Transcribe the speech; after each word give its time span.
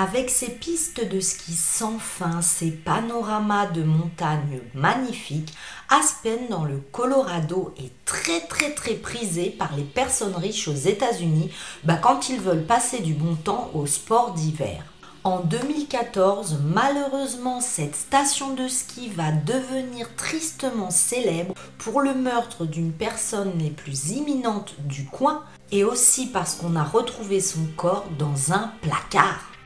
Avec 0.00 0.30
ses 0.30 0.50
pistes 0.50 1.04
de 1.04 1.18
ski 1.18 1.52
sans 1.54 1.98
fin, 1.98 2.40
ses 2.40 2.70
panoramas 2.70 3.66
de 3.66 3.82
montagnes 3.82 4.60
magnifiques, 4.72 5.52
Aspen 5.88 6.38
dans 6.48 6.62
le 6.62 6.76
Colorado 6.92 7.74
est 7.76 7.90
très 8.04 8.38
très 8.42 8.74
très 8.74 8.94
prisé 8.94 9.50
par 9.50 9.74
les 9.74 9.82
personnes 9.82 10.36
riches 10.36 10.68
aux 10.68 10.72
États-Unis 10.72 11.50
bah, 11.82 11.96
quand 11.96 12.28
ils 12.28 12.38
veulent 12.38 12.64
passer 12.64 13.00
du 13.00 13.12
bon 13.12 13.34
temps 13.34 13.72
au 13.74 13.86
sport 13.86 14.34
d'hiver. 14.34 14.84
En 15.24 15.40
2014, 15.40 16.60
malheureusement, 16.64 17.60
cette 17.60 17.96
station 17.96 18.54
de 18.54 18.68
ski 18.68 19.08
va 19.08 19.32
devenir 19.32 20.14
tristement 20.14 20.90
célèbre 20.92 21.54
pour 21.78 22.02
le 22.02 22.14
meurtre 22.14 22.66
d'une 22.66 22.92
personne 22.92 23.58
les 23.58 23.70
plus 23.70 24.10
imminentes 24.10 24.76
du 24.78 25.06
coin 25.06 25.42
et 25.72 25.82
aussi 25.82 26.26
parce 26.28 26.54
qu'on 26.54 26.76
a 26.76 26.84
retrouvé 26.84 27.40
son 27.40 27.66
corps 27.76 28.06
dans 28.16 28.52
un 28.52 28.70
placard. 28.80 29.57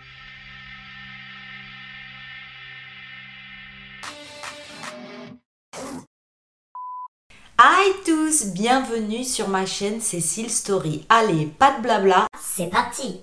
Tous, 8.32 8.46
bienvenue 8.46 9.24
sur 9.24 9.48
ma 9.48 9.66
chaîne 9.66 10.00
Cécile 10.00 10.50
Story. 10.50 11.04
Allez, 11.09 11.46
pas 11.46 11.77
de 11.77 11.82
blabla, 11.82 12.27
C'est 12.41 12.68
parti 12.70 13.20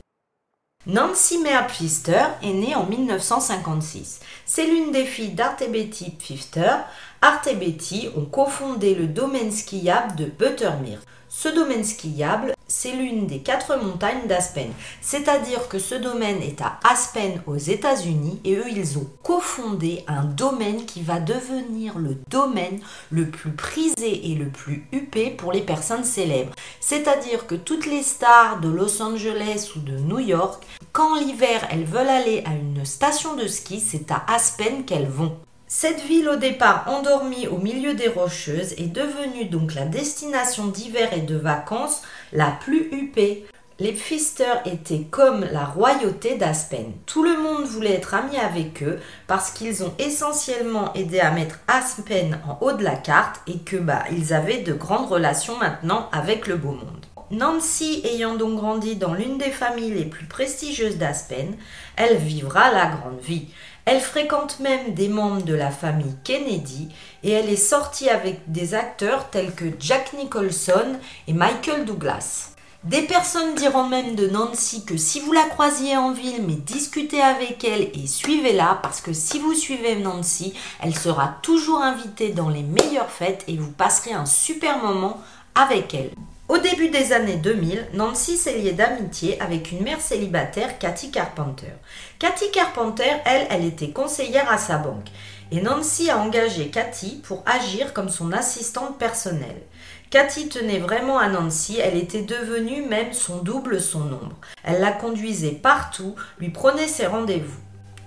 Nancy 0.86 1.40
Mare 1.40 1.68
Pfister 1.68 2.26
est 2.44 2.54
née 2.54 2.76
en 2.76 2.86
1956. 2.86 4.20
C'est 4.46 4.68
l'une 4.68 4.92
des 4.92 5.06
filles 5.06 5.32
d'Art 5.32 5.56
et 5.62 5.68
Betty 5.68 6.12
Pfister. 6.12 6.74
Art 7.22 7.42
et 7.48 7.56
Betty 7.56 8.10
ont 8.16 8.26
cofondé 8.26 8.94
le 8.94 9.08
domaine 9.08 9.52
skiable 9.52 10.16
de 10.16 10.26
Buttermere. 10.26 11.00
Ce 11.32 11.48
domaine 11.48 11.84
skiable, 11.84 12.56
c'est 12.68 12.92
l'une 12.92 13.28
des 13.28 13.38
quatre 13.40 13.78
montagnes 13.78 14.26
d'Aspen. 14.28 14.72
C'est-à-dire 15.00 15.68
que 15.68 15.78
ce 15.78 15.94
domaine 15.94 16.42
est 16.42 16.60
à 16.60 16.80
Aspen 16.84 17.44
aux 17.46 17.56
États-Unis 17.56 18.42
et 18.44 18.56
eux, 18.56 18.66
ils 18.72 18.98
ont 18.98 19.08
cofondé 19.22 20.04
un 20.08 20.24
domaine 20.24 20.86
qui 20.86 21.04
va 21.04 21.20
devenir 21.20 22.00
le 22.00 22.18
domaine 22.30 22.80
le 23.12 23.30
plus 23.30 23.52
prisé 23.52 24.32
et 24.32 24.34
le 24.34 24.50
plus 24.50 24.88
huppé 24.92 25.30
pour 25.30 25.52
les 25.52 25.62
personnes 25.62 26.04
célèbres. 26.04 26.54
C'est-à-dire 26.80 27.46
que 27.46 27.56
toutes 27.56 27.86
les 27.86 28.02
stars 28.02 28.60
de 28.60 28.70
Los 28.70 29.00
Angeles 29.00 29.70
ou 29.76 29.80
de 29.82 30.00
New 30.00 30.20
York, 30.20 30.66
quand 30.94 31.20
l'hiver 31.20 31.68
elles 31.70 31.86
veulent 31.86 32.10
aller 32.10 32.44
à 32.48 32.56
une 32.56 32.86
station 32.86 33.36
de 33.36 33.46
ski, 33.46 33.80
c'est 33.80 34.12
à 34.12 34.24
Aspen 34.28 34.84
qu'elles 34.84 35.08
vont. 35.08 35.38
Cette 35.72 36.02
ville 36.02 36.28
au 36.28 36.36
départ 36.36 36.86
endormie 36.88 37.46
au 37.46 37.60
milieu 37.60 37.94
des 37.94 38.08
rocheuses 38.08 38.74
est 38.80 38.92
devenue 38.92 39.46
donc 39.46 39.76
la 39.76 39.86
destination 39.86 40.66
d'hiver 40.66 41.14
et 41.14 41.22
de 41.22 41.36
vacances 41.36 42.02
la 42.34 42.50
plus 42.50 42.90
huppée. 42.92 43.46
Les 43.78 43.92
Pfister 43.92 44.52
étaient 44.66 45.06
comme 45.12 45.46
la 45.52 45.66
royauté 45.66 46.38
d'Aspen. 46.38 46.92
Tout 47.06 47.24
le 47.24 47.38
monde 47.38 47.66
voulait 47.66 47.94
être 47.94 48.16
ami 48.16 48.36
avec 48.38 48.82
eux 48.82 48.98
parce 49.28 49.52
qu'ils 49.52 49.84
ont 49.84 49.94
essentiellement 50.00 50.92
aidé 50.96 51.20
à 51.20 51.30
mettre 51.30 51.60
Aspen 51.68 52.40
en 52.48 52.58
haut 52.66 52.74
de 52.74 52.84
la 52.84 52.96
carte 52.96 53.40
et 53.46 53.60
que 53.60 53.78
bah 53.78 54.06
ils 54.12 54.34
avaient 54.34 54.64
de 54.64 54.74
grandes 54.74 55.08
relations 55.08 55.58
maintenant 55.58 56.10
avec 56.12 56.48
le 56.48 56.56
beau 56.56 56.72
monde. 56.72 57.06
Nancy 57.32 58.02
ayant 58.06 58.34
donc 58.34 58.56
grandi 58.56 58.96
dans 58.96 59.14
l'une 59.14 59.38
des 59.38 59.52
familles 59.52 59.94
les 59.94 60.06
plus 60.06 60.26
prestigieuses 60.26 60.98
d'Aspen, 60.98 61.56
elle 61.96 62.18
vivra 62.18 62.72
la 62.72 62.88
grande 62.88 63.20
vie. 63.22 63.50
Elle 63.92 64.02
fréquente 64.02 64.60
même 64.60 64.94
des 64.94 65.08
membres 65.10 65.42
de 65.42 65.56
la 65.56 65.72
famille 65.72 66.16
Kennedy 66.24 66.90
et 67.24 67.32
elle 67.32 67.50
est 67.50 67.56
sortie 67.56 68.08
avec 68.08 68.40
des 68.46 68.76
acteurs 68.76 69.32
tels 69.32 69.52
que 69.56 69.66
Jack 69.80 70.14
Nicholson 70.14 71.00
et 71.28 71.34
Michael 71.34 71.86
Douglas. 71.86 72.52
Des 72.84 73.02
personnes 73.02 73.56
diront 73.56 73.88
même 73.88 74.14
de 74.14 74.28
Nancy 74.28 74.86
que 74.86 74.96
si 74.96 75.22
vous 75.22 75.32
la 75.32 75.46
croisiez 75.46 75.98
en 75.98 76.12
ville, 76.12 76.44
mais 76.46 76.54
discutez 76.54 77.20
avec 77.20 77.64
elle 77.64 77.90
et 77.96 78.06
suivez-la 78.06 78.78
parce 78.84 79.02
que 79.02 79.12
si 79.12 79.40
vous 79.40 79.56
suivez 79.56 79.96
Nancy, 79.96 80.54
elle 80.84 80.96
sera 80.96 81.40
toujours 81.42 81.82
invitée 81.82 82.30
dans 82.30 82.50
les 82.50 82.62
meilleures 82.62 83.10
fêtes 83.10 83.44
et 83.48 83.58
vous 83.58 83.72
passerez 83.72 84.14
un 84.14 84.28
super 84.28 84.84
moment 84.84 85.20
avec 85.56 85.96
elle. 85.96 86.12
Au 86.50 86.58
début 86.58 86.90
des 86.90 87.14
années 87.14 87.36
2000, 87.36 87.90
Nancy 87.94 88.36
s'est 88.36 88.58
liée 88.58 88.72
d'amitié 88.72 89.40
avec 89.40 89.72
une 89.72 89.84
mère 89.84 90.02
célibataire, 90.02 90.80
Cathy 90.80 91.12
Carpenter. 91.12 91.74
Cathy 92.18 92.50
Carpenter, 92.50 93.18
elle, 93.26 93.46
elle 93.52 93.66
était 93.66 93.92
conseillère 93.92 94.52
à 94.52 94.58
sa 94.58 94.80
banque. 94.80 95.10
Et 95.52 95.62
Nancy 95.62 96.10
a 96.10 96.18
engagé 96.18 96.70
Cathy 96.70 97.22
pour 97.24 97.44
agir 97.46 97.94
comme 97.94 98.10
son 98.10 98.32
assistante 98.32 98.98
personnelle. 98.98 99.62
Cathy 100.10 100.50
tenait 100.50 100.80
vraiment 100.80 101.20
à 101.20 101.30
Nancy, 101.30 101.78
elle 101.80 101.98
était 101.98 102.24
devenue 102.24 102.82
même 102.82 103.14
son 103.14 103.44
double, 103.44 103.80
son 103.80 104.02
ombre. 104.02 104.36
Elle 104.64 104.82
la 104.82 104.92
conduisait 104.92 105.52
partout, 105.52 106.16
lui 106.40 106.50
prenait 106.50 106.88
ses 106.88 107.06
rendez-vous. 107.06 107.60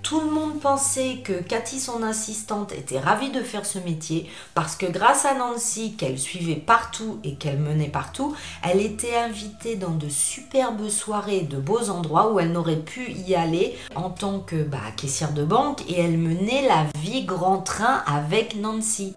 Tout 0.03 0.19
le 0.19 0.29
monde 0.29 0.59
pensait 0.59 1.19
que 1.23 1.31
Cathy, 1.31 1.79
son 1.79 2.03
assistante, 2.03 2.73
était 2.73 2.99
ravie 2.99 3.31
de 3.31 3.41
faire 3.41 3.65
ce 3.65 3.79
métier 3.79 4.29
parce 4.53 4.75
que 4.75 4.85
grâce 4.85 5.23
à 5.23 5.33
Nancy, 5.33 5.95
qu'elle 5.95 6.19
suivait 6.19 6.57
partout 6.57 7.19
et 7.23 7.35
qu'elle 7.35 7.57
menait 7.57 7.87
partout, 7.87 8.35
elle 8.63 8.81
était 8.81 9.15
invitée 9.15 9.77
dans 9.77 9.95
de 9.95 10.09
superbes 10.09 10.89
soirées, 10.89 11.41
de 11.41 11.57
beaux 11.57 11.89
endroits 11.89 12.33
où 12.33 12.39
elle 12.41 12.51
n'aurait 12.51 12.75
pu 12.75 13.11
y 13.11 13.33
aller 13.33 13.77
en 13.95 14.09
tant 14.09 14.39
que 14.39 14.61
bah, 14.61 14.77
caissière 14.97 15.31
de 15.31 15.45
banque 15.45 15.89
et 15.89 16.01
elle 16.01 16.17
menait 16.17 16.67
la 16.67 16.85
vie 16.99 17.23
grand 17.23 17.59
train 17.59 18.03
avec 18.05 18.57
Nancy. 18.57 19.15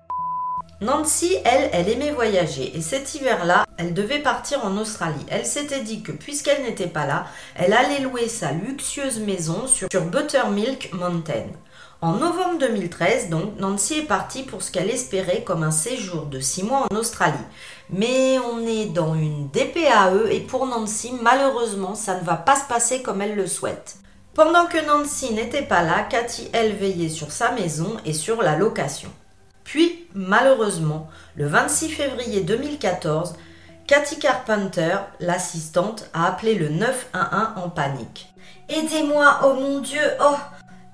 Nancy, 0.82 1.34
elle, 1.47 1.70
elle 1.72 1.88
aimait 1.88 2.10
voyager 2.10 2.76
et 2.76 2.82
cet 2.82 3.14
hiver-là, 3.14 3.64
elle 3.78 3.94
devait 3.94 4.19
partir 4.19 4.62
en 4.62 4.76
Australie. 4.76 5.25
Elle 5.31 5.47
s'était 5.47 5.81
dit 5.81 6.03
que 6.03 6.12
puisqu'elle 6.12 6.64
n'était 6.64 6.87
pas 6.87 7.06
là, 7.06 7.25
elle 7.54 7.72
allait 7.72 8.00
louer 8.00 8.28
sa 8.28 8.53
luxueuse 8.53 9.19
maison 9.20 9.66
sur, 9.66 9.88
Buttermilk 9.88 10.92
Mountain. 10.92 11.47
En 12.03 12.12
novembre 12.12 12.59
2013, 12.60 13.31
donc, 13.31 13.59
Nancy 13.59 14.00
est 14.00 14.03
partie 14.03 14.42
pour 14.42 14.62
ce 14.62 14.70
qu'elle 14.70 14.91
espérait 14.91 15.44
comme 15.44 15.62
un 15.62 15.70
séjour 15.70 16.26
de 16.26 16.41
6 16.41 16.64
mois 16.64 16.87
en 16.91 16.97
Australie. 16.97 17.32
Mais 17.88 18.38
on 18.38 18.66
est 18.66 18.93
dans 18.93 19.14
une 19.14 19.48
DPAE 19.48 20.31
et 20.31 20.41
pour 20.41 20.66
Nancy, 20.66 21.14
malheureusement, 21.22 21.94
ça 21.94 22.20
ne 22.20 22.25
va 22.25 22.37
pas 22.37 22.56
se 22.56 22.69
passer 22.69 23.00
comme 23.00 23.22
elle 23.22 23.34
le 23.34 23.47
souhaite. 23.47 23.97
Pendant 24.34 24.66
que 24.66 24.87
Nancy 24.87 25.32
n'était 25.32 25.62
pas 25.62 25.81
là, 25.81 26.03
Cathy, 26.03 26.50
elle, 26.53 26.75
veillait 26.75 27.08
sur 27.08 27.32
sa 27.32 27.53
maison 27.53 27.97
et 28.04 28.12
sur 28.12 28.43
la 28.43 28.56
location. 28.56 29.10
Puis, 29.66 30.06
malheureusement, 30.15 31.09
le 31.34 31.49
26 31.49 31.88
février 31.88 32.43
2014, 32.43 33.34
Cathy 33.88 34.16
Carpenter, 34.21 34.99
l'assistante, 35.19 36.09
a 36.15 36.28
appelé 36.28 36.54
le 36.54 36.69
911 36.69 37.65
en 37.65 37.69
panique. 37.69 38.32
Aidez-moi, 38.69 39.41
oh 39.44 39.55
mon 39.55 39.81
Dieu, 39.81 40.00
oh 40.21 40.37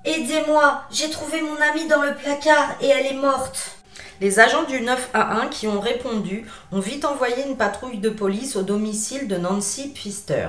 Aidez-moi, 0.05 0.85
j'ai 0.91 1.11
trouvé 1.11 1.41
mon 1.43 1.55
amie 1.61 1.87
dans 1.87 2.01
le 2.01 2.15
placard 2.15 2.75
et 2.81 2.87
elle 2.87 3.05
est 3.05 3.21
morte. 3.21 3.77
Les 4.19 4.39
agents 4.39 4.63
du 4.63 4.81
911 4.81 5.49
qui 5.51 5.67
ont 5.67 5.79
répondu 5.79 6.47
ont 6.71 6.79
vite 6.79 7.05
envoyé 7.05 7.45
une 7.47 7.57
patrouille 7.57 7.99
de 7.99 8.09
police 8.09 8.55
au 8.55 8.63
domicile 8.63 9.27
de 9.27 9.37
Nancy 9.37 9.89
Pfister 9.89 10.47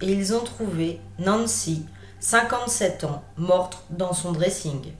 et 0.00 0.12
ils 0.12 0.32
ont 0.32 0.44
trouvé 0.44 1.00
Nancy, 1.18 1.86
57 2.20 3.02
ans, 3.02 3.24
morte 3.36 3.84
dans 3.90 4.12
son 4.12 4.30
dressing. 4.30 4.92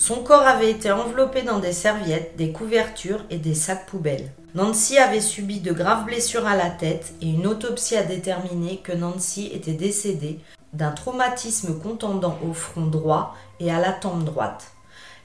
Son 0.00 0.22
corps 0.22 0.46
avait 0.46 0.70
été 0.70 0.90
enveloppé 0.90 1.42
dans 1.42 1.58
des 1.58 1.74
serviettes, 1.74 2.34
des 2.38 2.52
couvertures 2.52 3.22
et 3.28 3.36
des 3.36 3.54
sacs 3.54 3.84
poubelles. 3.84 4.32
Nancy 4.54 4.96
avait 4.96 5.20
subi 5.20 5.60
de 5.60 5.74
graves 5.74 6.06
blessures 6.06 6.46
à 6.46 6.56
la 6.56 6.70
tête 6.70 7.12
et 7.20 7.28
une 7.28 7.46
autopsie 7.46 7.98
a 7.98 8.02
déterminé 8.02 8.78
que 8.78 8.92
Nancy 8.92 9.50
était 9.52 9.74
décédée 9.74 10.40
d'un 10.72 10.92
traumatisme 10.92 11.78
contendant 11.78 12.38
au 12.48 12.54
front 12.54 12.86
droit 12.86 13.36
et 13.60 13.70
à 13.70 13.78
la 13.78 13.92
tempe 13.92 14.24
droite. 14.24 14.68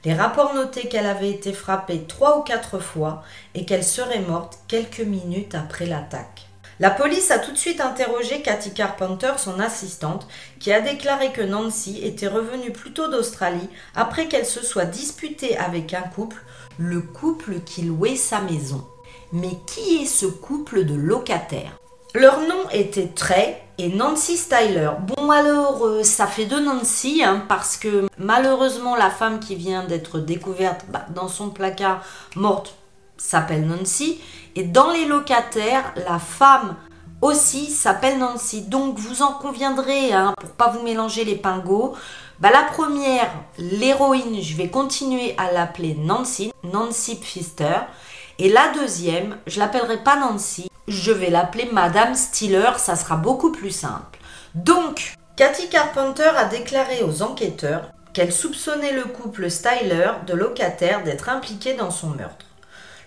Les 0.04 0.12
rapports 0.12 0.52
notaient 0.52 0.88
qu'elle 0.88 1.06
avait 1.06 1.30
été 1.30 1.54
frappée 1.54 2.02
trois 2.06 2.38
ou 2.38 2.42
quatre 2.42 2.78
fois 2.78 3.22
et 3.54 3.64
qu'elle 3.64 3.82
serait 3.82 4.20
morte 4.20 4.58
quelques 4.68 5.00
minutes 5.00 5.54
après 5.54 5.86
l'attaque. 5.86 6.48
La 6.78 6.90
police 6.90 7.30
a 7.30 7.38
tout 7.38 7.52
de 7.52 7.56
suite 7.56 7.80
interrogé 7.80 8.42
Cathy 8.42 8.70
Carpenter, 8.70 9.32
son 9.38 9.60
assistante, 9.60 10.28
qui 10.60 10.72
a 10.74 10.82
déclaré 10.82 11.32
que 11.32 11.40
Nancy 11.40 12.00
était 12.02 12.28
revenue 12.28 12.70
plus 12.70 12.92
tôt 12.92 13.08
d'Australie 13.08 13.70
après 13.94 14.28
qu'elle 14.28 14.44
se 14.44 14.62
soit 14.62 14.84
disputée 14.84 15.56
avec 15.56 15.94
un 15.94 16.02
couple, 16.02 16.42
le 16.78 17.00
couple 17.00 17.60
qui 17.64 17.82
louait 17.82 18.16
sa 18.16 18.42
maison. 18.42 18.86
Mais 19.32 19.56
qui 19.66 20.02
est 20.02 20.06
ce 20.06 20.26
couple 20.26 20.84
de 20.84 20.94
locataires? 20.94 21.78
Leur 22.14 22.40
nom 22.40 22.68
était 22.70 23.08
Trey 23.08 23.58
et 23.78 23.88
Nancy 23.88 24.36
Styler. 24.36 24.90
Bon 25.00 25.30
alors, 25.30 25.84
euh, 25.86 26.02
ça 26.02 26.26
fait 26.26 26.44
deux 26.44 26.62
Nancy, 26.62 27.22
hein, 27.24 27.42
parce 27.48 27.78
que 27.78 28.06
malheureusement 28.18 28.96
la 28.96 29.10
femme 29.10 29.40
qui 29.40 29.54
vient 29.54 29.84
d'être 29.84 30.18
découverte 30.18 30.84
bah, 30.88 31.06
dans 31.14 31.28
son 31.28 31.48
placard 31.48 32.02
morte 32.34 32.74
s'appelle 33.16 33.66
Nancy. 33.66 34.20
Et 34.54 34.64
dans 34.64 34.90
les 34.90 35.04
locataires, 35.04 35.92
la 36.08 36.18
femme 36.18 36.76
aussi 37.22 37.70
s'appelle 37.70 38.18
Nancy. 38.18 38.62
Donc 38.62 38.98
vous 38.98 39.22
en 39.22 39.32
conviendrez, 39.32 40.12
hein, 40.12 40.34
pour 40.38 40.50
pas 40.50 40.68
vous 40.68 40.82
mélanger 40.82 41.24
les 41.24 41.36
pingos. 41.36 41.94
Bah, 42.38 42.50
la 42.52 42.62
première, 42.64 43.30
l'héroïne, 43.58 44.42
je 44.42 44.56
vais 44.56 44.68
continuer 44.68 45.34
à 45.38 45.52
l'appeler 45.52 45.94
Nancy, 45.94 46.52
Nancy 46.64 47.16
Pfister. 47.16 47.80
Et 48.38 48.50
la 48.50 48.68
deuxième, 48.74 49.38
je 49.46 49.58
l'appellerai 49.58 50.02
pas 50.02 50.16
Nancy, 50.16 50.70
je 50.88 51.10
vais 51.10 51.30
l'appeler 51.30 51.70
Madame 51.72 52.14
Stiller, 52.14 52.72
ça 52.76 52.94
sera 52.94 53.16
beaucoup 53.16 53.50
plus 53.50 53.70
simple. 53.70 54.18
Donc, 54.54 55.14
Cathy 55.36 55.70
Carpenter 55.70 56.30
a 56.36 56.44
déclaré 56.44 57.02
aux 57.02 57.22
enquêteurs 57.22 57.90
qu'elle 58.12 58.32
soupçonnait 58.32 58.92
le 58.92 59.04
couple 59.04 59.50
Styler 59.50 60.10
de 60.26 60.34
locataire 60.34 61.02
d'être 61.02 61.30
impliqué 61.30 61.74
dans 61.74 61.90
son 61.90 62.08
meurtre. 62.08 62.46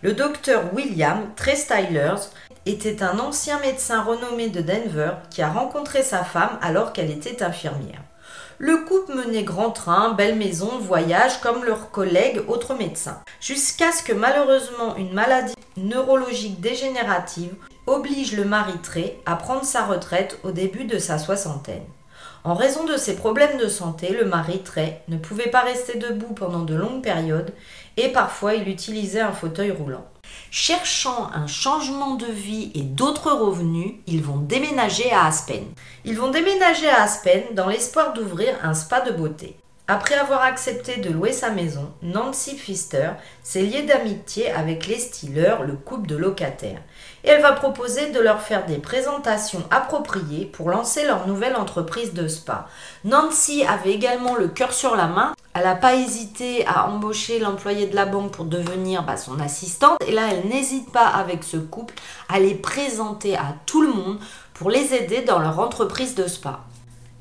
Le 0.01 0.13
docteur 0.13 0.74
William 0.74 1.25
Trey 1.36 1.57
Stylers 1.57 2.30
était 2.66 3.04
un 3.04 3.19
ancien 3.19 3.60
médecin 3.60 4.01
renommé 4.01 4.48
de 4.48 4.62
Denver 4.62 5.12
qui 5.30 5.42
a 5.42 5.50
rencontré 5.50 6.04
sa 6.04 6.24
femme 6.24 6.57
alors 6.62 6.94
qu'elle 6.94 7.12
était 7.12 7.44
infirmière. 7.44 8.01
Le 8.60 8.78
couple 8.78 9.16
menait 9.16 9.44
grand 9.44 9.72
train, 9.72 10.13
belle 10.13 10.38
maison, 10.38 10.80
voyage 10.80 11.42
comme 11.42 11.66
leurs 11.66 11.92
collègues 11.92 12.42
autres 12.48 12.75
médecins, 12.75 13.22
jusqu'à 13.42 13.92
ce 13.92 14.01
que 14.01 14.13
malheureusement 14.13 14.96
une 14.96 15.12
maladie 15.12 15.56
neurologique 15.75 16.62
dégénérative 16.62 17.54
oblige 17.86 18.38
le 18.38 18.46
mari 18.46 18.78
Trey 18.81 19.19
à 19.25 19.36
prendre 19.36 19.66
sa 19.66 19.86
retraite 19.86 20.40
au 20.44 20.51
début 20.51 20.86
de 20.86 20.98
sa 20.98 21.18
soixantaine. 21.18 21.84
En 22.45 22.53
raison 22.53 22.86
de 22.86 22.95
ses 22.95 23.18
problèmes 23.18 23.57
de 23.57 23.68
santé, 23.68 24.09
le 24.09 24.25
mari 24.25 24.59
Trey 24.59 25.01
ne 25.09 25.18
pouvait 25.18 25.50
pas 25.50 25.62
rester 25.62 25.97
debout 25.97 26.33
pendant 26.33 26.63
de 26.63 26.74
longues 26.74 27.03
périodes 27.03 27.53
et 27.97 28.09
parfois 28.09 28.53
il 28.53 28.69
utilisait 28.69 29.19
un 29.19 29.33
fauteuil 29.33 29.71
roulant. 29.71 30.06
Cherchant 30.50 31.30
un 31.33 31.47
changement 31.47 32.15
de 32.15 32.25
vie 32.25 32.71
et 32.75 32.81
d'autres 32.81 33.31
revenus, 33.31 33.95
ils 34.07 34.24
vont 34.24 34.38
déménager 34.38 35.12
à 35.12 35.25
Aspen. 35.25 35.65
Ils 36.06 36.18
vont 36.18 36.31
déménager 36.31 36.88
à 36.88 37.03
Aspen 37.03 37.44
dans 37.56 37.68
l'espoir 37.68 38.13
d'ouvrir 38.13 38.56
un 38.63 38.74
spa 38.74 39.01
de 39.01 39.12
beauté. 39.12 39.57
Après 39.91 40.13
avoir 40.13 40.44
accepté 40.44 40.97
de 40.97 41.09
louer 41.09 41.31
sa 41.31 41.50
maison, 41.50 41.91
Nancy 42.03 42.56
Pfister 42.56 43.09
s'est 43.41 43.63
liée 43.63 43.81
d'amitié 43.81 44.51
avec 44.51 44.86
les 44.86 45.00
Steelers, 45.00 45.63
le 45.65 45.74
couple 45.74 46.07
de 46.07 46.15
locataires, 46.15 46.83
et 47.24 47.30
elle 47.30 47.42
va 47.42 47.51
proposer 47.51 48.12
de 48.12 48.19
leur 48.19 48.42
faire 48.42 48.66
des 48.66 48.77
présentations 48.77 49.63
appropriées 49.71 50.45
pour 50.45 50.69
lancer 50.69 51.06
leur 51.06 51.27
nouvelle 51.27 51.56
entreprise 51.56 52.13
de 52.13 52.27
spa. 52.27 52.68
Nancy 53.04 53.63
avait 53.63 53.94
également 53.94 54.36
le 54.36 54.48
cœur 54.48 54.74
sur 54.74 54.95
la 54.95 55.07
main. 55.07 55.33
Elle 55.54 55.63
n'a 55.63 55.75
pas 55.75 55.95
hésité 55.95 56.66
à 56.68 56.88
embaucher 56.88 57.39
l'employé 57.39 57.88
de 57.88 57.95
la 57.95 58.06
banque 58.06 58.31
pour 58.31 58.45
devenir 58.45 59.04
bah, 59.04 59.18
son 59.18 59.39
assistante. 59.39 59.98
Et 60.07 60.12
là, 60.12 60.30
elle 60.31 60.50
n'hésite 60.50 60.92
pas 60.92 61.07
avec 61.07 61.44
ce 61.44 61.57
couple 61.57 61.95
à 62.30 62.39
les 62.39 62.56
présenter 62.56 63.36
à 63.36 63.56
tout 63.65 63.81
le 63.81 63.89
monde 63.89 64.19
pour 64.54 64.69
les 64.69 64.94
aider 64.94 65.22
dans 65.22 65.39
leur 65.39 65.60
entreprise 65.60 66.15
de 66.15 66.27
spa. 66.27 66.62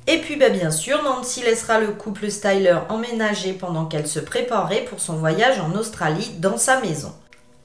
Et 0.07 0.17
puis 0.17 0.37
bah, 0.37 0.49
bien 0.49 0.71
sûr, 0.71 1.03
Nancy 1.03 1.41
laissera 1.41 1.79
le 1.79 1.91
couple 1.91 2.31
Styler 2.31 2.79
emménager 2.89 3.53
pendant 3.53 3.85
qu'elle 3.85 4.07
se 4.07 4.19
préparait 4.19 4.85
pour 4.85 4.99
son 4.99 5.17
voyage 5.17 5.59
en 5.59 5.73
Australie 5.73 6.31
dans 6.39 6.57
sa 6.57 6.79
maison. 6.79 7.13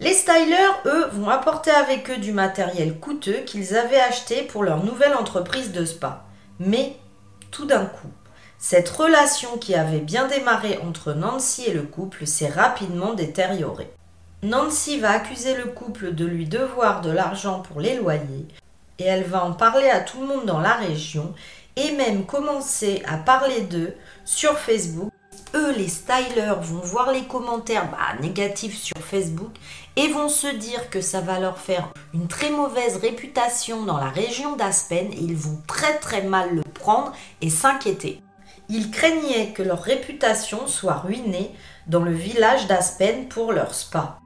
Les 0.01 0.13
Stylers, 0.13 0.81
eux, 0.87 1.07
vont 1.13 1.29
apporter 1.29 1.71
avec 1.71 2.11
eux 2.11 2.17
du 2.17 2.33
matériel 2.33 2.99
coûteux 2.99 3.43
qu'ils 3.47 3.77
avaient 3.77 4.01
acheté 4.01 4.43
pour 4.43 4.65
leur 4.65 4.85
nouvelle 4.85 5.15
entreprise 5.15 5.71
de 5.71 5.85
spa. 5.85 6.25
Mais, 6.59 6.97
tout 7.53 7.65
d'un 7.65 7.87
coup, 7.87 8.11
cette 8.59 8.89
relation 8.89 9.57
qui 9.57 9.75
avait 9.75 10.01
bien 10.01 10.27
démarré 10.27 10.79
entre 10.85 11.13
Nancy 11.13 11.67
et 11.67 11.73
le 11.73 11.83
couple 11.83 12.27
s'est 12.27 12.49
rapidement 12.49 13.15
détériorée. 13.15 13.91
Nancy 14.43 14.99
va 14.99 15.13
accuser 15.13 15.55
le 15.55 15.67
couple 15.67 16.13
de 16.13 16.25
lui 16.25 16.47
devoir 16.47 17.01
de 17.01 17.11
l'argent 17.11 17.61
pour 17.61 17.81
les 17.81 17.97
loyers, 17.97 18.49
et 18.99 19.05
elle 19.05 19.25
va 19.25 19.45
en 19.45 19.53
parler 19.53 19.89
à 19.89 20.01
tout 20.01 20.21
le 20.21 20.27
monde 20.27 20.45
dans 20.45 20.61
la 20.61 20.75
région 20.75 21.35
et 21.77 21.93
même 21.93 22.27
commencer 22.27 23.03
à 23.07 23.17
parler 23.17 23.63
d'eux 23.63 23.95
sur 24.25 24.59
Facebook. 24.59 25.11
Eux, 25.55 25.73
les 25.77 25.89
stylers, 25.89 26.61
vont 26.61 26.81
voir 26.81 27.13
les 27.13 27.25
commentaires 27.25 27.91
bah, 27.91 28.21
négatifs 28.21 28.77
sur 28.77 28.97
Facebook 28.99 29.53
et 29.97 30.09
vont 30.09 30.29
se 30.29 30.49
dire 30.49 30.91
que 30.91 31.01
ça 31.01 31.21
va 31.21 31.39
leur 31.39 31.59
faire 31.59 31.93
une 32.13 32.27
très 32.27 32.51
mauvaise 32.51 32.97
réputation 32.97 33.85
dans 33.85 33.99
la 33.99 34.09
région 34.09 34.57
d'Aspen 34.57 35.13
et 35.13 35.21
ils 35.21 35.37
vont 35.37 35.61
très 35.67 35.99
très 35.99 36.23
mal 36.23 36.55
le 36.55 36.63
prendre 36.63 37.13
et 37.41 37.51
s'inquiéter. 37.51 38.21
Ils 38.69 38.91
craignaient 38.91 39.53
que 39.53 39.63
leur 39.63 39.83
réputation 39.83 40.67
soit 40.67 40.99
ruinée 40.99 41.55
dans 41.87 42.03
le 42.03 42.13
village 42.13 42.67
d'Aspen 42.67 43.29
pour 43.29 43.53
leur 43.53 43.75
spa. 43.75 44.19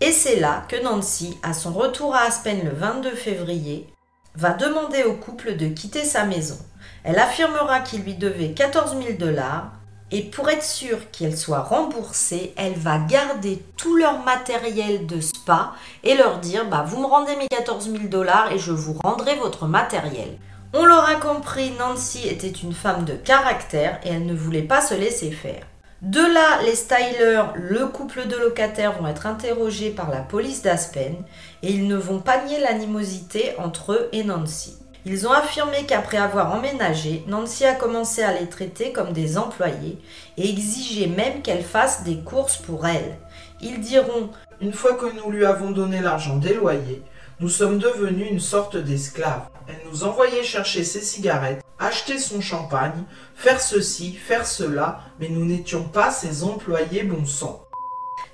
Et 0.00 0.12
c'est 0.12 0.38
là 0.38 0.64
que 0.68 0.80
Nancy, 0.82 1.38
à 1.42 1.54
son 1.54 1.72
retour 1.72 2.14
à 2.14 2.20
Aspen 2.20 2.62
le 2.62 2.70
22 2.70 3.14
février, 3.14 3.86
va 4.34 4.52
demander 4.52 5.02
au 5.04 5.14
couple 5.14 5.56
de 5.56 5.68
quitter 5.68 6.04
sa 6.04 6.24
maison. 6.24 6.58
Elle 7.04 7.18
affirmera 7.18 7.80
qu'il 7.80 8.02
lui 8.02 8.14
devait 8.14 8.52
14 8.52 8.96
000 9.02 9.18
dollars 9.18 9.72
et 10.12 10.22
pour 10.22 10.48
être 10.48 10.62
sûre 10.62 11.10
qu'elle 11.10 11.36
soit 11.36 11.62
remboursée, 11.62 12.54
elle 12.56 12.74
va 12.74 12.98
garder 12.98 13.60
tout 13.76 13.96
leur 13.96 14.22
matériel 14.22 15.06
de 15.06 15.20
spa 15.20 15.72
et 16.04 16.14
leur 16.14 16.38
dire 16.38 16.68
bah, 16.68 16.84
Vous 16.86 17.00
me 17.00 17.06
rendez 17.06 17.34
mes 17.34 17.48
14 17.48 17.90
000 17.90 18.04
dollars 18.04 18.52
et 18.52 18.58
je 18.58 18.70
vous 18.70 18.96
rendrai 19.02 19.34
votre 19.34 19.66
matériel. 19.66 20.38
On 20.74 20.84
l'aura 20.84 21.16
compris, 21.16 21.72
Nancy 21.78 22.28
était 22.28 22.50
une 22.50 22.72
femme 22.74 23.04
de 23.04 23.14
caractère 23.14 23.98
et 24.04 24.10
elle 24.10 24.26
ne 24.26 24.34
voulait 24.34 24.62
pas 24.62 24.80
se 24.80 24.94
laisser 24.94 25.32
faire. 25.32 25.64
De 26.02 26.20
là, 26.20 26.62
les 26.64 26.76
Stylers, 26.76 27.54
le 27.54 27.86
couple 27.86 28.28
de 28.28 28.36
locataires, 28.36 29.00
vont 29.00 29.08
être 29.08 29.26
interrogés 29.26 29.90
par 29.90 30.10
la 30.10 30.20
police 30.20 30.62
d'Aspen 30.62 31.16
et 31.62 31.72
ils 31.72 31.88
ne 31.88 31.96
vont 31.96 32.20
pas 32.20 32.44
nier 32.44 32.60
l'animosité 32.60 33.54
entre 33.58 33.92
eux 33.92 34.08
et 34.12 34.22
Nancy. 34.22 34.76
Ils 35.08 35.28
ont 35.28 35.32
affirmé 35.32 35.86
qu'après 35.86 36.16
avoir 36.16 36.52
emménagé, 36.52 37.22
Nancy 37.28 37.64
a 37.64 37.76
commencé 37.76 38.24
à 38.24 38.32
les 38.32 38.48
traiter 38.48 38.92
comme 38.92 39.12
des 39.12 39.38
employés 39.38 39.98
et 40.36 40.50
exigeait 40.50 41.06
même 41.06 41.42
qu'elle 41.42 41.62
fasse 41.62 42.02
des 42.02 42.16
courses 42.16 42.56
pour 42.56 42.88
elle. 42.88 43.16
Ils 43.60 43.80
diront 43.80 44.30
Une 44.60 44.72
fois 44.72 44.94
que 44.94 45.06
nous 45.14 45.30
lui 45.30 45.46
avons 45.46 45.70
donné 45.70 46.00
l'argent 46.00 46.38
des 46.38 46.54
loyers, 46.54 47.02
nous 47.38 47.48
sommes 47.48 47.78
devenus 47.78 48.32
une 48.32 48.40
sorte 48.40 48.76
d'esclaves. 48.76 49.46
Elle 49.68 49.78
nous 49.92 50.02
envoyait 50.02 50.42
chercher 50.42 50.82
ses 50.82 51.02
cigarettes, 51.02 51.62
acheter 51.78 52.18
son 52.18 52.40
champagne, 52.40 53.04
faire 53.36 53.60
ceci, 53.60 54.12
faire 54.12 54.44
cela, 54.44 55.02
mais 55.20 55.28
nous 55.28 55.44
n'étions 55.44 55.84
pas 55.84 56.10
ses 56.10 56.42
employés 56.42 57.04
bon 57.04 57.24
sang. 57.24 57.65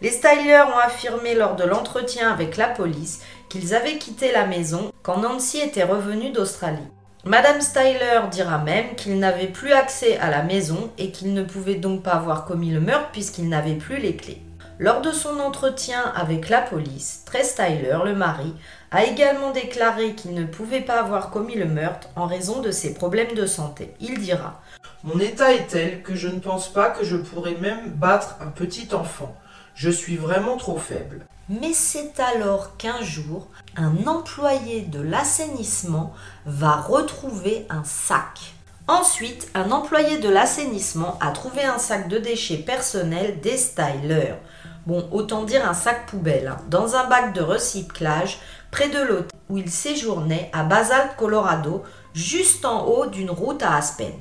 Les 0.02 0.10
Stylers 0.10 0.66
ont 0.66 0.78
affirmé 0.78 1.36
lors 1.36 1.54
de 1.54 1.62
l'entretien 1.62 2.32
avec 2.32 2.56
la 2.56 2.66
police 2.66 3.20
qu'ils 3.48 3.72
avaient 3.72 3.98
quitté 3.98 4.32
la 4.32 4.46
maison 4.46 4.90
quand 5.04 5.18
Nancy 5.18 5.60
était 5.60 5.84
revenue 5.84 6.32
d'Australie. 6.32 6.88
Madame 7.24 7.60
Styler 7.60 8.22
dira 8.28 8.58
même 8.58 8.96
qu'il 8.96 9.20
n'avait 9.20 9.46
plus 9.46 9.70
accès 9.70 10.18
à 10.18 10.28
la 10.28 10.42
maison 10.42 10.90
et 10.98 11.12
qu'il 11.12 11.32
ne 11.34 11.44
pouvait 11.44 11.76
donc 11.76 12.02
pas 12.02 12.14
avoir 12.14 12.46
commis 12.46 12.72
le 12.72 12.80
meurtre 12.80 13.10
puisqu'il 13.12 13.48
n'avait 13.48 13.76
plus 13.76 13.98
les 13.98 14.16
clés. 14.16 14.42
Lors 14.80 15.02
de 15.02 15.12
son 15.12 15.38
entretien 15.38 16.02
avec 16.16 16.48
la 16.48 16.62
police, 16.62 17.22
Trey 17.24 17.44
Styler, 17.44 17.98
le 18.04 18.16
mari, 18.16 18.52
a 18.90 19.04
également 19.04 19.52
déclaré 19.52 20.16
qu'il 20.16 20.34
ne 20.34 20.44
pouvait 20.44 20.80
pas 20.80 20.98
avoir 20.98 21.30
commis 21.30 21.54
le 21.54 21.66
meurtre 21.66 22.08
en 22.16 22.26
raison 22.26 22.60
de 22.60 22.72
ses 22.72 22.94
problèmes 22.94 23.36
de 23.36 23.46
santé. 23.46 23.94
Il 24.00 24.18
dira 24.18 24.60
Mon 25.04 25.20
état 25.20 25.52
est 25.52 25.68
tel 25.68 26.02
que 26.02 26.16
je 26.16 26.26
ne 26.26 26.40
pense 26.40 26.72
pas 26.72 26.90
que 26.90 27.04
je 27.04 27.16
pourrais 27.16 27.54
même 27.60 27.90
battre 27.90 28.34
un 28.40 28.48
petit 28.48 28.88
enfant. 28.92 29.36
Je 29.74 29.90
suis 29.90 30.16
vraiment 30.16 30.56
trop 30.56 30.78
faible. 30.78 31.26
Mais 31.48 31.72
c'est 31.72 32.20
alors 32.20 32.76
qu'un 32.76 33.02
jour, 33.02 33.48
un 33.76 34.06
employé 34.06 34.82
de 34.82 35.00
l'assainissement 35.00 36.14
va 36.46 36.76
retrouver 36.76 37.66
un 37.68 37.84
sac. 37.84 38.54
Ensuite, 38.88 39.48
un 39.54 39.70
employé 39.70 40.18
de 40.18 40.28
l'assainissement 40.28 41.18
a 41.20 41.30
trouvé 41.30 41.62
un 41.62 41.78
sac 41.78 42.08
de 42.08 42.18
déchets 42.18 42.58
personnels 42.58 43.40
des 43.40 43.56
stylers. 43.56 44.38
Bon, 44.86 45.08
autant 45.12 45.44
dire 45.44 45.68
un 45.68 45.74
sac 45.74 46.06
poubelle, 46.06 46.48
hein, 46.48 46.58
dans 46.68 46.96
un 46.96 47.04
bac 47.04 47.32
de 47.32 47.40
recyclage 47.40 48.40
près 48.70 48.88
de 48.88 48.98
l'hôtel 48.98 49.38
où 49.48 49.58
il 49.58 49.70
séjournait 49.70 50.50
à 50.52 50.64
Basalt, 50.64 51.14
Colorado, 51.16 51.82
juste 52.14 52.64
en 52.64 52.86
haut 52.86 53.06
d'une 53.06 53.30
route 53.30 53.62
à 53.62 53.76
Aspen. 53.76 54.12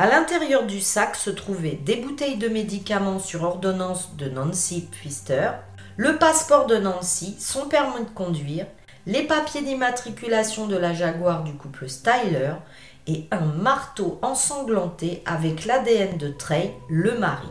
À 0.00 0.06
l'intérieur 0.06 0.64
du 0.64 0.80
sac 0.80 1.14
se 1.14 1.28
trouvaient 1.28 1.78
des 1.84 1.96
bouteilles 1.96 2.38
de 2.38 2.48
médicaments 2.48 3.18
sur 3.18 3.42
ordonnance 3.42 4.16
de 4.16 4.30
Nancy 4.30 4.88
Pfister, 4.90 5.50
le 5.98 6.16
passeport 6.16 6.64
de 6.64 6.76
Nancy, 6.76 7.36
son 7.38 7.68
permis 7.68 8.06
de 8.06 8.08
conduire, 8.08 8.64
les 9.04 9.24
papiers 9.24 9.60
d'immatriculation 9.60 10.66
de 10.68 10.76
la 10.78 10.94
Jaguar 10.94 11.44
du 11.44 11.52
couple 11.52 11.86
Styler 11.86 12.54
et 13.06 13.26
un 13.30 13.44
marteau 13.44 14.18
ensanglanté 14.22 15.22
avec 15.26 15.66
l'ADN 15.66 16.16
de 16.16 16.30
Trey, 16.30 16.74
le 16.88 17.18
mari. 17.18 17.50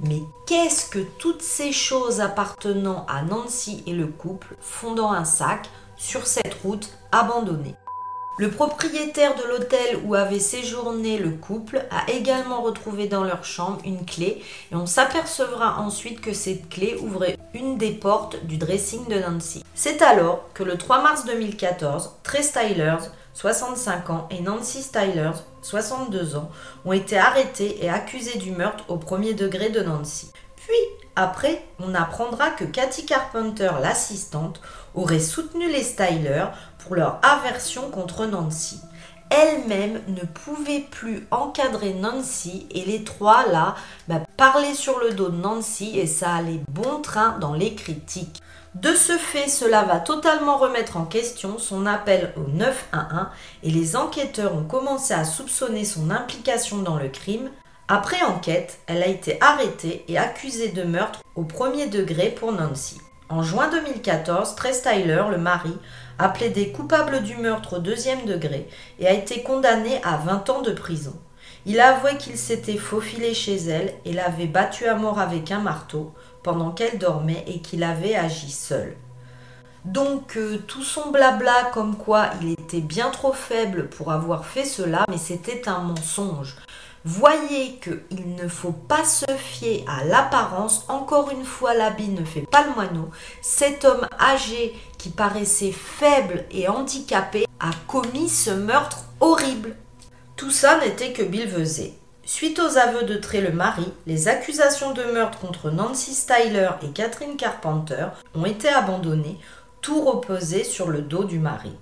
Mais 0.00 0.22
qu'est-ce 0.46 0.88
que 0.88 1.00
toutes 1.18 1.42
ces 1.42 1.72
choses 1.72 2.22
appartenant 2.22 3.04
à 3.06 3.20
Nancy 3.20 3.82
et 3.86 3.92
le 3.92 4.06
couple 4.06 4.56
font 4.62 4.94
dans 4.94 5.10
un 5.10 5.26
sac 5.26 5.68
sur 5.98 6.26
cette 6.26 6.54
route 6.62 6.88
abandonnée? 7.12 7.74
Le 8.38 8.50
propriétaire 8.50 9.34
de 9.34 9.42
l'hôtel 9.42 9.98
où 10.04 10.14
avait 10.14 10.38
séjourné 10.38 11.18
le 11.18 11.30
couple 11.30 11.84
a 11.90 12.10
également 12.10 12.62
retrouvé 12.62 13.06
dans 13.06 13.22
leur 13.22 13.44
chambre 13.44 13.80
une 13.84 14.06
clé 14.06 14.42
et 14.72 14.74
on 14.74 14.86
s'apercevra 14.86 15.80
ensuite 15.80 16.20
que 16.20 16.32
cette 16.32 16.68
clé 16.68 16.96
ouvrait 17.00 17.36
une 17.52 17.76
des 17.76 17.90
portes 17.90 18.44
du 18.46 18.56
dressing 18.56 19.06
de 19.08 19.18
Nancy. 19.18 19.62
C'est 19.74 20.00
alors 20.00 20.50
que 20.54 20.62
le 20.62 20.78
3 20.78 21.02
mars 21.02 21.24
2014, 21.26 22.16
Trey 22.22 22.42
Stylers, 22.42 23.10
65 23.34 24.10
ans, 24.10 24.28
et 24.30 24.40
Nancy 24.40 24.82
Stylers, 24.82 25.44
62 25.62 26.36
ans, 26.36 26.50
ont 26.84 26.92
été 26.92 27.18
arrêtés 27.18 27.84
et 27.84 27.90
accusés 27.90 28.38
du 28.38 28.52
meurtre 28.52 28.84
au 28.88 28.96
premier 28.96 29.34
degré 29.34 29.68
de 29.70 29.80
Nancy. 29.80 30.30
Puis, 30.56 30.74
après, 31.16 31.64
on 31.78 31.94
apprendra 31.94 32.50
que 32.50 32.64
Cathy 32.64 33.04
Carpenter, 33.04 33.70
l'assistante, 33.82 34.60
aurait 34.94 35.20
soutenu 35.20 35.68
les 35.68 35.82
Stylers 35.82 36.52
pour 36.78 36.94
leur 36.94 37.20
aversion 37.22 37.90
contre 37.90 38.26
Nancy. 38.26 38.80
elle-même 39.30 40.00
ne 40.08 40.22
pouvait 40.22 40.84
plus 40.90 41.26
encadrer 41.30 41.94
Nancy 41.94 42.66
et 42.72 42.84
les 42.84 43.04
trois 43.04 43.46
là 43.46 43.76
bah, 44.08 44.20
parlaient 44.36 44.74
sur 44.74 44.98
le 44.98 45.12
dos 45.12 45.28
de 45.28 45.36
Nancy 45.36 45.98
et 45.98 46.06
ça 46.06 46.34
allait 46.34 46.60
bon 46.68 47.00
train 47.00 47.38
dans 47.38 47.54
les 47.54 47.74
critiques. 47.76 48.42
De 48.74 48.94
ce 48.94 49.18
fait, 49.18 49.48
cela 49.48 49.82
va 49.82 49.98
totalement 49.98 50.56
remettre 50.56 50.96
en 50.96 51.04
question 51.04 51.58
son 51.58 51.86
appel 51.86 52.32
au 52.36 52.48
911 52.50 53.26
et 53.64 53.70
les 53.70 53.96
enquêteurs 53.96 54.54
ont 54.54 54.64
commencé 54.64 55.12
à 55.12 55.24
soupçonner 55.24 55.84
son 55.84 56.10
implication 56.10 56.78
dans 56.78 56.96
le 56.96 57.08
crime. 57.08 57.50
Après 57.88 58.22
enquête, 58.22 58.78
elle 58.86 59.02
a 59.02 59.08
été 59.08 59.38
arrêtée 59.40 60.04
et 60.06 60.18
accusée 60.18 60.68
de 60.68 60.84
meurtre 60.84 61.20
au 61.34 61.42
premier 61.42 61.88
degré 61.88 62.30
pour 62.30 62.52
Nancy. 62.52 63.00
En 63.30 63.44
juin 63.44 63.70
2014, 63.70 64.56
Trey 64.56 64.72
Tyler, 64.72 65.22
le 65.30 65.38
mari, 65.38 65.72
a 66.18 66.28
plaidé 66.28 66.72
coupable 66.72 67.22
du 67.22 67.36
meurtre 67.36 67.76
au 67.76 67.78
deuxième 67.78 68.24
degré 68.24 68.68
et 68.98 69.06
a 69.06 69.12
été 69.12 69.44
condamné 69.44 70.00
à 70.02 70.16
20 70.16 70.50
ans 70.50 70.62
de 70.62 70.72
prison. 70.72 71.14
Il 71.64 71.78
a 71.78 71.94
avoué 71.94 72.16
qu'il 72.16 72.36
s'était 72.36 72.76
faufilé 72.76 73.32
chez 73.32 73.54
elle 73.54 73.94
et 74.04 74.12
l'avait 74.12 74.48
battue 74.48 74.86
à 74.86 74.96
mort 74.96 75.20
avec 75.20 75.52
un 75.52 75.60
marteau 75.60 76.12
pendant 76.42 76.72
qu'elle 76.72 76.98
dormait 76.98 77.44
et 77.46 77.60
qu'il 77.60 77.84
avait 77.84 78.16
agi 78.16 78.50
seul. 78.50 78.96
Donc 79.84 80.36
euh, 80.36 80.58
tout 80.66 80.82
son 80.82 81.12
blabla 81.12 81.70
comme 81.72 81.96
quoi 81.96 82.30
il 82.42 82.50
était 82.50 82.80
bien 82.80 83.10
trop 83.10 83.32
faible 83.32 83.88
pour 83.90 84.10
avoir 84.10 84.44
fait 84.44 84.64
cela, 84.64 85.04
mais 85.08 85.18
c'était 85.18 85.68
un 85.68 85.78
mensonge. 85.78 86.56
Voyez 87.04 87.80
qu'il 87.82 88.34
ne 88.34 88.46
faut 88.46 88.72
pas 88.72 89.04
se 89.04 89.24
fier 89.38 89.84
à 89.88 90.04
l'apparence. 90.04 90.84
Encore 90.88 91.30
une 91.30 91.44
fois, 91.44 91.72
l'habit 91.72 92.08
ne 92.08 92.26
fait 92.26 92.42
pas 92.42 92.66
le 92.66 92.74
moineau. 92.74 93.08
Cet 93.40 93.86
homme 93.86 94.06
âgé 94.20 94.74
qui 94.98 95.08
paraissait 95.08 95.72
faible 95.72 96.44
et 96.50 96.68
handicapé 96.68 97.46
a 97.58 97.70
commis 97.86 98.28
ce 98.28 98.50
meurtre 98.50 99.06
horrible. 99.20 99.76
Tout 100.36 100.50
ça 100.50 100.78
n'était 100.80 101.14
que 101.14 101.22
bilvesé. 101.22 101.94
Suite 102.22 102.58
aux 102.60 102.76
aveux 102.76 103.04
de 103.04 103.16
Trey 103.16 103.40
le 103.40 103.50
mari, 103.50 103.90
les 104.06 104.28
accusations 104.28 104.92
de 104.92 105.02
meurtre 105.02 105.38
contre 105.38 105.70
Nancy 105.70 106.14
Styler 106.14 106.70
et 106.82 106.90
Catherine 106.90 107.36
Carpenter 107.36 108.08
ont 108.34 108.44
été 108.44 108.68
abandonnées, 108.68 109.38
tout 109.80 110.04
reposé 110.04 110.64
sur 110.64 110.90
le 110.90 111.00
dos 111.00 111.24
du 111.24 111.38
mari. 111.38 111.72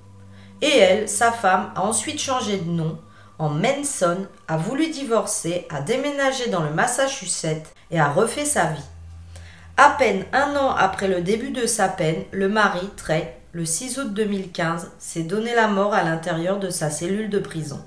Et 0.63 0.79
elle, 0.79 1.09
sa 1.09 1.33
femme, 1.33 1.73
a 1.75 1.83
ensuite 1.83 2.21
changé 2.21 2.57
de 2.57 2.71
nom 2.71 2.99
en 3.39 3.51
Manson, 3.51 4.27
a 4.49 4.57
voulu 4.57 4.89
divorcer, 4.89 5.67
a 5.71 5.81
déménagé 5.81 6.49
dans 6.49 6.63
le 6.63 6.71
Massachusetts 6.71 7.73
et 7.91 8.01
a 8.01 8.09
refait 8.09 8.45
sa 8.45 8.65
vie. 8.67 8.85
À 9.77 9.91
peine 9.91 10.25
un 10.33 10.57
an 10.57 10.75
après 10.77 11.07
le 11.07 11.21
début 11.21 11.51
de 11.51 11.65
sa 11.67 11.89
peine, 11.89 12.25
le 12.33 12.49
mari, 12.49 12.91
Trey, 12.97 13.39
le 13.53 13.65
6 13.65 13.99
août 13.99 14.13
2015, 14.13 14.91
s'est 14.99 15.23
donné 15.23 15.55
la 15.55 15.69
mort 15.69 15.95
à 15.95 16.03
l'intérieur 16.03 16.59
de 16.59 16.69
sa 16.69 16.91
cellule 16.91 17.31
de 17.31 17.39
prison. 17.39 17.81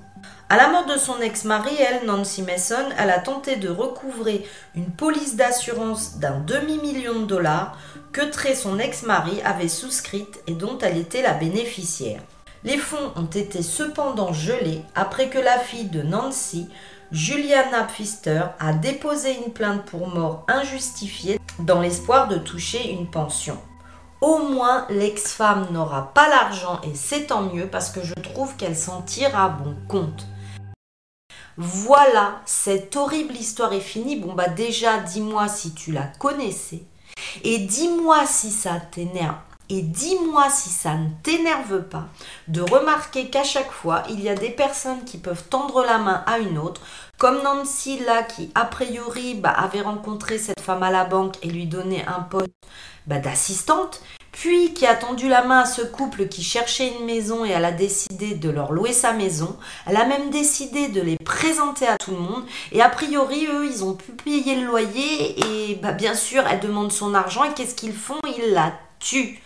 À 0.48 0.56
la 0.56 0.68
mort 0.68 0.86
de 0.86 0.96
son 0.96 1.20
ex-mari, 1.20 1.74
elle, 1.78 2.06
Nancy 2.06 2.42
Mason, 2.42 2.88
elle 2.98 3.10
a 3.10 3.18
tenté 3.18 3.56
de 3.56 3.68
recouvrer 3.68 4.46
une 4.74 4.90
police 4.90 5.36
d'assurance 5.36 6.18
d'un 6.18 6.40
demi-million 6.40 7.20
de 7.20 7.26
dollars 7.26 7.78
que 8.12 8.22
Trey, 8.22 8.54
son 8.54 8.78
ex-mari, 8.78 9.40
avait 9.44 9.68
souscrite 9.68 10.40
et 10.46 10.52
dont 10.52 10.78
elle 10.78 10.98
était 10.98 11.22
la 11.22 11.32
bénéficiaire. 11.34 12.20
Les 12.64 12.78
fonds 12.78 13.12
ont 13.16 13.26
été 13.26 13.60
cependant 13.60 14.32
gelés 14.32 14.82
après 14.94 15.28
que 15.28 15.38
la 15.38 15.58
fille 15.58 15.88
de 15.88 16.02
Nancy, 16.02 16.68
Juliana 17.10 17.82
Pfister, 17.82 18.42
a 18.60 18.72
déposé 18.72 19.36
une 19.44 19.52
plainte 19.52 19.84
pour 19.84 20.06
mort 20.06 20.44
injustifiée 20.46 21.40
dans 21.58 21.80
l'espoir 21.80 22.28
de 22.28 22.36
toucher 22.36 22.92
une 22.92 23.10
pension. 23.10 23.58
Au 24.20 24.38
moins, 24.38 24.86
l'ex-femme 24.90 25.66
n'aura 25.72 26.14
pas 26.14 26.28
l'argent 26.28 26.80
et 26.84 26.94
c'est 26.94 27.26
tant 27.26 27.42
mieux 27.42 27.66
parce 27.66 27.90
que 27.90 28.04
je 28.04 28.14
trouve 28.14 28.54
qu'elle 28.54 28.76
s'en 28.76 29.02
tire 29.02 29.36
à 29.36 29.48
bon 29.48 29.74
compte. 29.88 30.26
Voilà, 31.56 32.40
cette 32.46 32.94
horrible 32.94 33.34
histoire 33.34 33.72
est 33.72 33.80
finie. 33.80 34.14
Bon 34.14 34.34
bah 34.34 34.48
déjà, 34.48 35.00
dis-moi 35.00 35.48
si 35.48 35.74
tu 35.74 35.90
la 35.90 36.06
connaissais. 36.20 36.84
Et 37.42 37.58
dis-moi 37.58 38.24
si 38.24 38.50
ça 38.50 38.78
t'énerve 38.78 39.34
et 39.72 39.80
dis-moi 39.80 40.50
si 40.50 40.68
ça 40.68 40.96
ne 40.96 41.08
t'énerve 41.22 41.80
pas 41.84 42.04
de 42.46 42.60
remarquer 42.60 43.30
qu'à 43.30 43.42
chaque 43.42 43.70
fois, 43.70 44.02
il 44.10 44.20
y 44.20 44.28
a 44.28 44.34
des 44.34 44.50
personnes 44.50 45.02
qui 45.04 45.16
peuvent 45.16 45.44
tendre 45.48 45.82
la 45.82 45.96
main 45.96 46.22
à 46.26 46.38
une 46.38 46.58
autre, 46.58 46.82
comme 47.16 47.42
Nancy 47.42 47.98
là 48.00 48.22
qui 48.22 48.50
a 48.54 48.66
priori 48.66 49.34
bah, 49.34 49.48
avait 49.48 49.80
rencontré 49.80 50.36
cette 50.36 50.60
femme 50.60 50.82
à 50.82 50.90
la 50.90 51.06
banque 51.06 51.36
et 51.42 51.48
lui 51.48 51.64
donnait 51.64 52.04
un 52.06 52.20
poste 52.20 52.50
bah, 53.06 53.18
d'assistante, 53.18 54.02
puis 54.30 54.74
qui 54.74 54.86
a 54.86 54.94
tendu 54.94 55.26
la 55.26 55.42
main 55.42 55.60
à 55.60 55.64
ce 55.64 55.80
couple 55.80 56.28
qui 56.28 56.42
cherchait 56.42 56.92
une 56.98 57.06
maison 57.06 57.46
et 57.46 57.50
elle 57.50 57.64
a 57.64 57.72
décidé 57.72 58.34
de 58.34 58.50
leur 58.50 58.72
louer 58.72 58.92
sa 58.92 59.14
maison. 59.14 59.56
Elle 59.86 59.96
a 59.96 60.04
même 60.04 60.28
décidé 60.28 60.88
de 60.88 61.00
les 61.00 61.16
présenter 61.16 61.86
à 61.86 61.96
tout 61.96 62.10
le 62.10 62.18
monde 62.18 62.44
et 62.72 62.82
a 62.82 62.90
priori 62.90 63.46
eux 63.46 63.64
ils 63.64 63.84
ont 63.84 63.94
pu 63.94 64.12
payer 64.12 64.56
le 64.56 64.66
loyer 64.66 65.40
et 65.40 65.76
bah, 65.76 65.92
bien 65.92 66.14
sûr 66.14 66.44
elle 66.46 66.60
demande 66.60 66.92
son 66.92 67.14
argent 67.14 67.44
et 67.44 67.54
qu'est-ce 67.54 67.74
qu'ils 67.74 67.94
font? 67.94 68.20
Ils 68.36 68.52
la 68.52 68.74
tuent. 68.98 69.40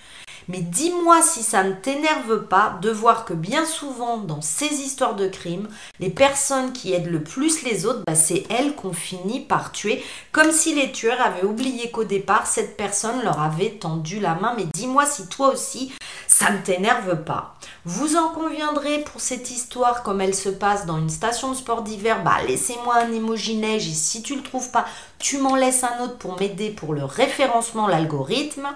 Mais 0.49 0.61
dis-moi 0.61 1.23
si 1.23 1.43
ça 1.43 1.65
ne 1.65 1.73
t'énerve 1.73 2.45
pas 2.45 2.79
de 2.81 2.91
voir 2.91 3.25
que 3.25 3.35
bien 3.35 3.65
souvent 3.65 4.19
dans 4.19 4.41
ces 4.41 4.67
histoires 4.67 5.17
de 5.17 5.27
crimes, 5.27 5.69
les 5.99 6.11
personnes 6.11 6.73
qui 6.73 6.93
aident 6.93 7.11
le 7.11 7.23
plus 7.23 7.63
les 7.63 7.85
autres, 7.85 8.03
bah, 8.07 8.15
c'est 8.15 8.45
elles 8.49 8.77
qu'on 8.77 8.93
finit 8.93 9.41
par 9.41 9.73
tuer, 9.73 10.05
comme 10.31 10.53
si 10.53 10.75
les 10.75 10.93
tueurs 10.93 11.21
avaient 11.21 11.45
oublié 11.45 11.91
qu'au 11.91 12.05
départ, 12.05 12.47
cette 12.47 12.77
personne 12.77 13.23
leur 13.25 13.41
avait 13.41 13.71
tendu 13.71 14.21
la 14.21 14.37
main. 14.37 14.55
Mais 14.57 14.67
dis-moi 14.73 15.05
si 15.05 15.27
toi 15.29 15.49
aussi, 15.49 15.93
ça 16.29 16.51
ne 16.51 16.59
t'énerve 16.59 17.25
pas. 17.25 17.57
Vous 17.85 18.17
en 18.17 18.29
conviendrez 18.29 19.01
pour 19.01 19.21
cette 19.21 19.51
histoire 19.51 20.05
comme 20.05 20.21
elle 20.21 20.35
se 20.35 20.49
passe 20.49 20.87
dans 20.87 20.99
une 20.99 21.11
station 21.11 21.51
de 21.51 21.57
sport 21.57 21.83
d'hiver, 21.83 22.23
bah 22.23 22.39
laissez-moi 22.47 22.95
un 22.97 23.13
emoji 23.13 23.57
neige 23.57 23.89
et 23.89 23.95
si 23.95 24.23
tu 24.23 24.37
le 24.37 24.43
trouves 24.43 24.71
pas, 24.71 24.85
tu 25.19 25.39
m'en 25.39 25.57
laisses 25.57 25.83
un 25.83 26.05
autre 26.05 26.19
pour 26.19 26.39
m'aider 26.39 26.71
pour 26.71 26.95
le 26.95 27.05
référencement, 27.05 27.89
l'algorithme. 27.89 28.69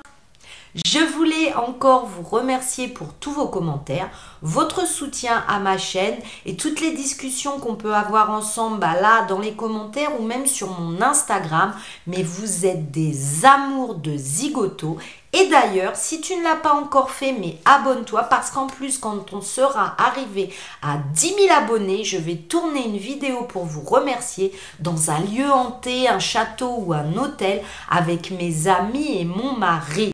Je 0.77 1.01
voulais 1.01 1.53
encore 1.55 2.07
vous 2.07 2.23
remercier 2.23 2.87
pour 2.87 3.13
tous 3.15 3.33
vos 3.33 3.49
commentaires, 3.49 4.09
votre 4.41 4.87
soutien 4.87 5.43
à 5.49 5.59
ma 5.59 5.77
chaîne 5.77 6.15
et 6.47 6.55
toutes 6.55 6.81
les 6.81 6.93
discussions 6.93 7.59
qu'on 7.59 7.75
peut 7.75 7.93
avoir 7.93 8.31
ensemble 8.31 8.79
bah 8.79 8.95
là 9.01 9.25
dans 9.25 9.41
les 9.41 9.55
commentaires 9.55 10.21
ou 10.21 10.25
même 10.25 10.47
sur 10.47 10.79
mon 10.79 11.03
Instagram. 11.03 11.75
Mais 12.07 12.23
vous 12.23 12.67
êtes 12.67 12.93
des 12.93 13.45
amours 13.45 13.97
de 13.97 14.17
zigoto. 14.17 14.97
Et 15.33 15.49
d'ailleurs, 15.49 15.97
si 15.97 16.21
tu 16.21 16.37
ne 16.37 16.45
l'as 16.45 16.55
pas 16.55 16.75
encore 16.75 17.11
fait, 17.11 17.33
mais 17.33 17.57
abonne-toi 17.65 18.23
parce 18.25 18.53
qu'en 18.53 18.69
plus, 18.69 18.99
quand 18.99 19.33
on 19.33 19.41
sera 19.41 19.97
arrivé 19.99 20.55
à 20.83 20.99
10 20.99 21.35
000 21.35 21.39
abonnés, 21.53 22.05
je 22.05 22.17
vais 22.17 22.37
tourner 22.37 22.87
une 22.87 22.97
vidéo 22.97 23.43
pour 23.43 23.65
vous 23.65 23.83
remercier 23.83 24.53
dans 24.79 25.11
un 25.11 25.19
lieu 25.19 25.51
hanté, 25.51 26.09
un 26.09 26.21
château 26.21 26.77
ou 26.79 26.93
un 26.93 27.17
hôtel 27.17 27.61
avec 27.91 28.31
mes 28.31 28.69
amis 28.69 29.19
et 29.19 29.25
mon 29.25 29.57
mari. 29.57 30.13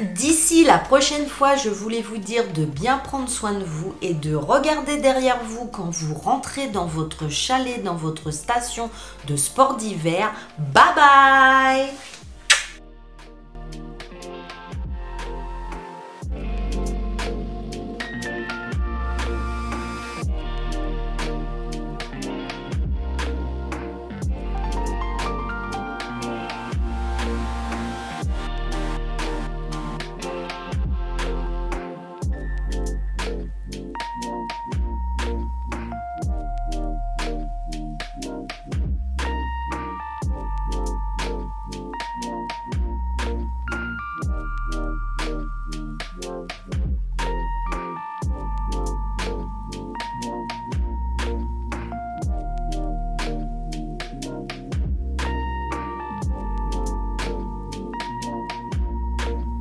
D'ici 0.00 0.64
la 0.64 0.78
prochaine 0.78 1.26
fois, 1.26 1.56
je 1.56 1.68
voulais 1.68 2.00
vous 2.00 2.16
dire 2.16 2.44
de 2.54 2.64
bien 2.64 2.96
prendre 2.96 3.28
soin 3.28 3.52
de 3.52 3.64
vous 3.64 3.94
et 4.00 4.14
de 4.14 4.34
regarder 4.34 4.96
derrière 4.96 5.38
vous 5.44 5.66
quand 5.66 5.90
vous 5.90 6.14
rentrez 6.14 6.68
dans 6.68 6.86
votre 6.86 7.28
chalet, 7.28 7.82
dans 7.82 7.96
votre 7.96 8.30
station 8.30 8.88
de 9.26 9.36
sport 9.36 9.76
d'hiver. 9.76 10.32
Bye 10.58 10.94
bye 10.96 12.19